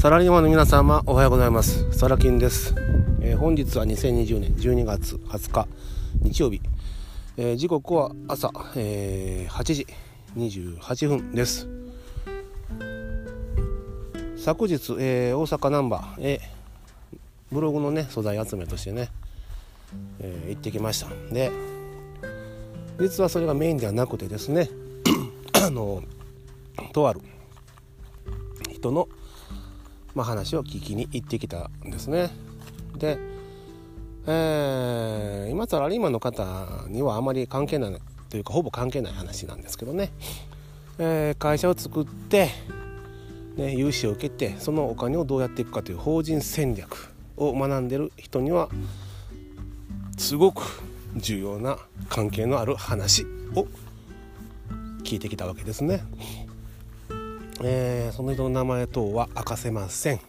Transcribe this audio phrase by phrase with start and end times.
[0.00, 1.90] サラリーマンの皆様おはようございます。
[1.90, 2.72] サラキンです、
[3.20, 5.66] えー、本日は2020年12月20日
[6.22, 6.60] 日曜日、
[7.36, 9.86] えー、時刻は朝、えー、8時
[10.36, 11.66] 28分です。
[14.36, 16.40] 昨日、え大阪ナンバーへ
[17.50, 19.10] ブログのね素材集めとしてね、
[20.20, 21.08] え行ってきました。
[21.34, 21.50] で
[23.00, 24.70] 実はそれがメインではなくてですね
[25.60, 26.04] あの
[26.92, 27.20] とある
[28.70, 29.08] 人の
[30.14, 32.30] まあ、話を聞きに行ってきたんですね。
[32.96, 33.18] で、
[34.26, 37.98] えー、今サラリーマンの方にはあまり関係ない
[38.28, 40.10] というかほぼ関係ない話なんですけどね、
[40.98, 42.50] えー、会社を作って、
[43.56, 48.68] ね、融資を受けてそのお金をどうやっていくかという法人戦略を学んでる人には
[50.18, 50.82] すごく
[51.16, 51.78] 重要な
[52.08, 53.66] 関係のある話を
[55.04, 56.02] 聞いてきたわけですね。
[57.62, 60.20] えー、その人の名前等は明かせません、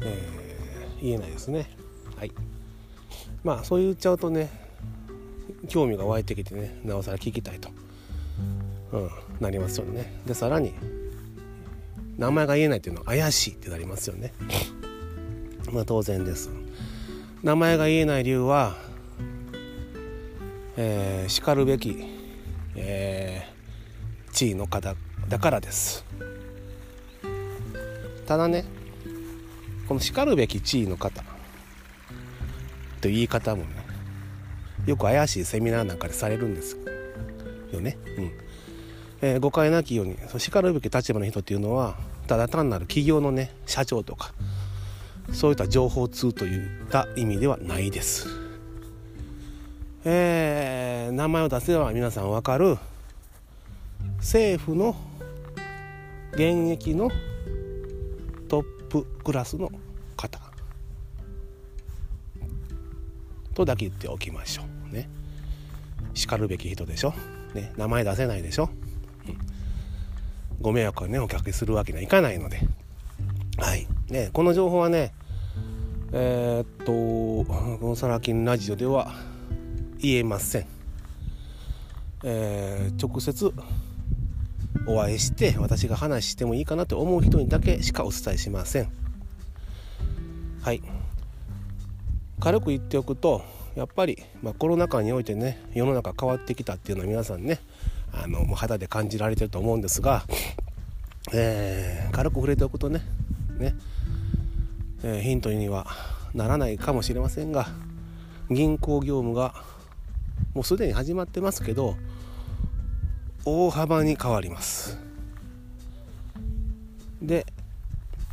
[0.00, 1.70] えー、言えないですね。
[2.16, 2.32] はい。
[3.44, 4.50] まあそう言っちゃうとね
[5.68, 7.68] 興味が湧いてきてねなおさら聞きたいと、
[8.92, 10.20] うん、なりますよね。
[10.26, 10.72] でさらに
[12.16, 14.32] 名前が言えないっていうのは怪しいってなりますよね。
[15.72, 16.50] まあ当然です。
[17.42, 18.76] 名前が言えない理由は
[20.80, 22.04] えー、しかるべき、
[22.76, 24.94] えー、地位の方
[25.28, 26.04] だからです。
[28.26, 28.64] ただね
[29.86, 31.24] このしかるべき地位の方
[33.00, 33.70] という言い方もね
[34.86, 36.76] よく怪しいセミナーなんかでされるんです
[37.72, 38.32] よね、うん。
[39.22, 44.34] えー、誤解なきようにしかるべき立場の人っていうのはただ単なる企業のね社長とか
[45.32, 48.28] そういった情報通といった意味ではないです。
[50.04, 52.78] えー、名前を出せば皆さん分かる
[54.18, 54.96] 政府の
[56.32, 57.10] 現役の
[58.48, 59.70] トップクラスの
[60.16, 60.40] 方
[63.54, 65.08] とだけ言っておきましょうね。
[66.14, 67.12] しかるべき人でしょ、
[67.54, 68.70] ね、名前出せないでしょ、
[69.26, 69.38] うん、
[70.60, 72.60] ご迷惑をねお客にするわけにはいかないので。
[73.58, 73.86] はい。
[74.08, 75.12] ねこの情報はね
[76.12, 79.12] えー、っとこのサラ金ラジオでは
[79.98, 80.66] 言えません。
[82.22, 83.52] えー、直接
[84.88, 88.90] お会いして私が話してもいいかなと思う人にだけしかお伝えしません。
[90.62, 90.82] はい。
[92.40, 93.42] 軽く言っておくと
[93.74, 97.60] やっぱり、まあ、コロナ禍においてね世の中変わってきたっていうのは皆さんね
[98.12, 100.24] あのもう肌で感じられてると思うんですが、
[101.32, 103.02] えー、軽く触れておくとね
[103.58, 103.74] ね、
[105.02, 105.86] えー、ヒントには
[106.34, 107.68] ならないかもしれませんが
[108.50, 109.54] 銀行業務が
[110.54, 111.96] もうすでに始まってますけど
[113.50, 114.98] 大幅に変わります。
[117.22, 117.46] で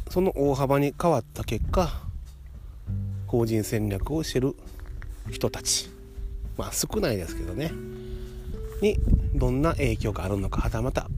[0.09, 1.89] その大幅に変わった結果
[3.25, 4.57] 法人戦略をしてる
[5.31, 5.89] 人たち。
[6.57, 7.71] まあ少ないですけどね。
[8.81, 8.97] に
[9.33, 11.09] どんな影響があるのかはたまた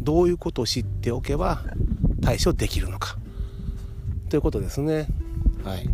[0.00, 1.62] どういうことを知っておけば
[2.22, 3.16] 対処できるのか。
[4.28, 5.06] ということですね。
[5.62, 5.84] はい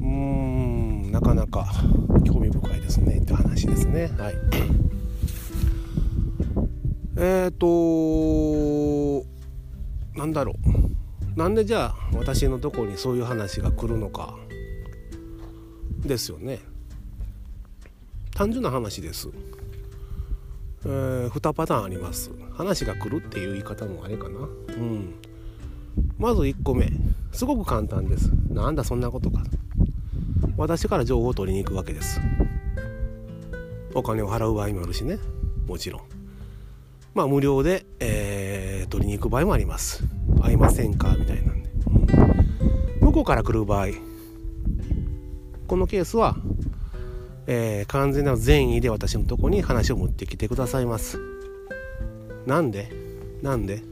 [0.00, 1.66] うーんなかなか
[2.24, 4.10] 興味深いですねって話ですね。
[4.18, 4.34] はい。
[7.16, 9.26] えっ、ー、と
[10.18, 10.54] なんだろ
[11.36, 11.38] う。
[11.38, 14.36] なんでじゃあ私のとこにそういう話が来るのか。
[16.04, 16.60] ですよね。
[18.34, 19.28] 単純な話です、
[20.84, 22.30] えー、2パターンあります。
[22.54, 24.40] 話が来るっていう言い方もあれかな。
[24.40, 25.14] うん。
[26.18, 26.90] まず1個目。
[27.32, 28.30] すごく簡単です。
[28.50, 29.42] なんだそんなことか。
[30.62, 32.20] 私から情報を取りに行くわけです。
[33.94, 35.18] お金を払う場合もあるしね。
[35.66, 36.02] もちろん。
[37.14, 40.04] まあ無料で、えー、取りに行く場合もあります。
[40.40, 41.70] 会いませんかみたいなんで、
[43.00, 43.88] うん、向こうから来る場合。
[45.66, 46.36] このケースは、
[47.48, 51.18] えー、完全な善意で私のとこに話を持ってきてくださいます。
[52.46, 52.88] なんで？
[53.42, 53.82] なんで？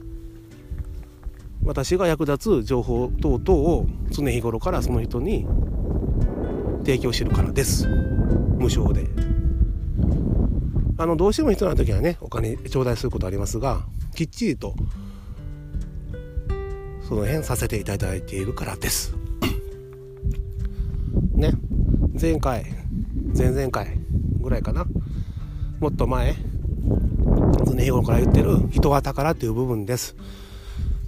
[1.65, 5.45] 私が役立つ情報等々を常日頃からその人に
[6.83, 7.87] 提供してるからです。
[7.87, 9.07] 無償で。
[10.97, 13.81] あのどうしても必要な時はねお金頂戴することありますが
[14.13, 14.75] きっちりと
[17.07, 19.15] その辺させていただいているからです。
[21.33, 21.53] ね。
[22.19, 22.65] 前回
[23.35, 23.97] 前々回
[24.39, 24.85] ぐらいかな。
[25.79, 26.35] もっと前
[27.65, 30.15] 常日頃から言ってる人は宝っていう部分です。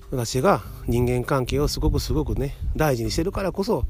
[0.10, 3.86] 私が人間関係をすごくすごくね大事にしてるからこそ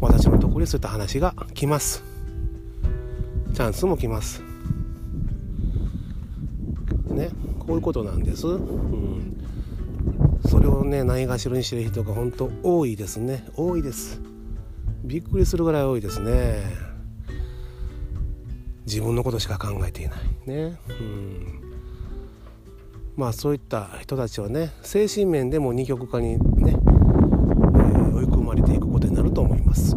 [0.00, 2.02] 私のところにそういった話が来ます。
[3.54, 4.42] チャンスも来ます。
[7.08, 9.36] ねこういうことなんです、うん、
[10.46, 13.44] それをねないがしろにしてる人が本当多いですね。
[13.56, 14.20] 多いです。
[15.04, 16.62] びっくりするぐらい多いですね。
[18.86, 20.18] 自分のことしか考えていない。
[20.46, 20.78] ね。
[20.88, 21.60] うん。
[23.16, 29.96] まあそういった人たちはね精神面でも二極化にね、えー、追い込まれていくことになると思います。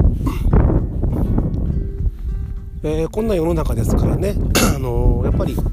[2.91, 4.33] えー、こんな世の中ですからね、
[4.75, 5.63] あのー、やっぱりこ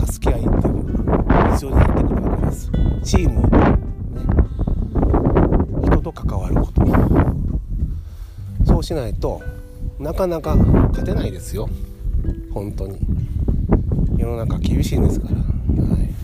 [0.00, 2.70] う助け合いっていうのが必要になってくるわけです。
[3.02, 3.48] チーム、ね、
[5.86, 6.86] 人と関わること。
[8.64, 9.42] そうしないと
[9.98, 11.68] なかなか勝てないですよ。
[12.54, 13.00] 本当に。
[14.16, 16.00] 世の中厳しいんですから、はい。
[16.00, 16.14] ね、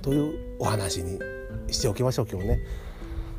[0.00, 1.18] というお話に
[1.68, 2.58] しておきましょう今日ね。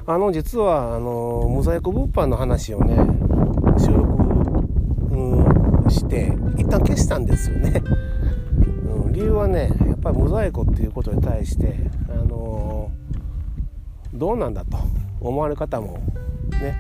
[0.06, 2.96] あの実はあのモザイク物販の話をね
[3.80, 4.14] 収録、
[5.16, 7.82] うん、して一旦消したんですよね、
[9.06, 11.76] うん、理由はねやっぱりモザイクっていうことに対して
[12.10, 12.92] あの
[14.14, 14.78] どうなんだと
[15.22, 16.00] 思われる方も
[16.52, 16.76] ね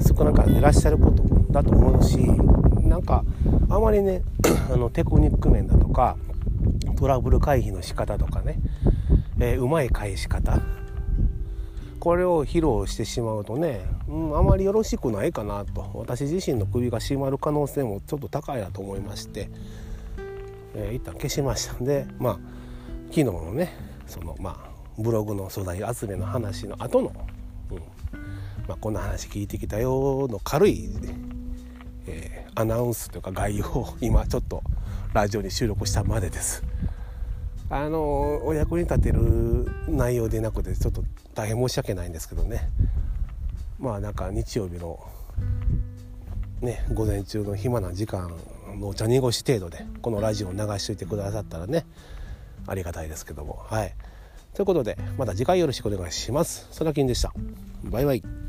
[0.00, 2.18] 少なからいらっしゃることだと思うし
[2.82, 3.24] なんか
[3.68, 4.22] あまりね
[4.72, 6.16] あのテクニック面だとか
[6.96, 8.60] トラブル回避の仕方とかね、
[9.40, 10.60] えー、うまい返し方
[12.06, 19.50] これを披露してしまうとね、うん、あまりよろしくないかなと私自身の首が締まる可能性もちょっと高いなと思いまして、
[20.76, 22.38] えー、一旦消しましたんでまあ
[23.08, 23.74] 昨日のね
[24.06, 27.12] そのまあブログの素材集めの話の後の、
[27.72, 27.78] うん
[28.68, 30.88] まあ、こんな話聞いてきたよの軽い、
[32.06, 34.62] えー、アナウンスというか概要を今ちょっと
[35.12, 36.62] ラジオに収録したまでです。
[37.68, 41.02] あのお役に立てる内容でなくてちょっと
[41.34, 42.68] 大変申し訳ないんですけどね
[43.78, 45.00] まあなんか日曜日の
[46.60, 48.30] ね午前中の暇な時間
[48.78, 51.86] のお茶濁し程度でこのラジオを流しといてくださったらね
[52.66, 53.94] ありがたいですけどもはい
[54.56, 56.66] ということでまた次回よろしくお願いします。
[56.70, 57.30] そらきんでした。
[57.84, 58.45] バイバイ。